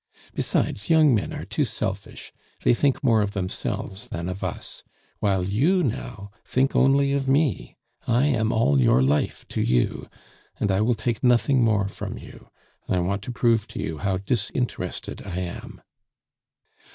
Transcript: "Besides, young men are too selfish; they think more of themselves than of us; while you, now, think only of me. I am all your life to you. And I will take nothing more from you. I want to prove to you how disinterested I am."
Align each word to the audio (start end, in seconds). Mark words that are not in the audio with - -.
"Besides, 0.33 0.89
young 0.89 1.13
men 1.13 1.31
are 1.31 1.45
too 1.45 1.63
selfish; 1.63 2.33
they 2.63 2.73
think 2.73 3.03
more 3.03 3.21
of 3.21 3.33
themselves 3.33 4.07
than 4.07 4.29
of 4.29 4.43
us; 4.43 4.83
while 5.19 5.43
you, 5.43 5.83
now, 5.83 6.31
think 6.43 6.75
only 6.75 7.13
of 7.13 7.27
me. 7.27 7.77
I 8.07 8.25
am 8.25 8.51
all 8.51 8.81
your 8.81 9.03
life 9.03 9.47
to 9.49 9.61
you. 9.61 10.09
And 10.59 10.71
I 10.71 10.81
will 10.81 10.95
take 10.95 11.23
nothing 11.23 11.63
more 11.63 11.87
from 11.87 12.17
you. 12.17 12.49
I 12.89 12.97
want 12.99 13.21
to 13.25 13.31
prove 13.31 13.67
to 13.67 13.79
you 13.79 13.99
how 13.99 14.17
disinterested 14.17 15.21
I 15.23 15.37
am." 15.37 15.83